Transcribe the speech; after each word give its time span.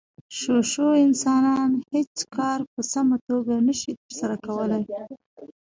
شو 0.37 0.55
شو 0.71 0.87
انسانان 1.05 1.71
هېڅ 1.93 2.15
کار 2.35 2.59
په 2.73 2.81
سمه 2.93 3.17
توګه 3.27 3.53
نشي 3.67 3.91
ترسره 4.03 4.35
کولی. 4.47 4.83